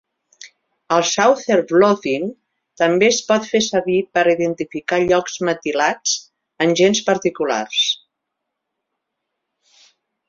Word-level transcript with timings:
El 0.93 1.03
"Southern 1.09 1.65
blotting" 1.71 2.23
també 2.83 3.09
es 3.15 3.19
pot 3.27 3.45
fer 3.49 3.61
servir 3.65 3.99
per 4.17 4.23
a 4.23 4.33
identificar 4.37 4.99
llocs 5.05 5.37
metilats 5.51 6.17
en 6.67 6.75
gens 6.83 7.03
particulars. 7.11 7.83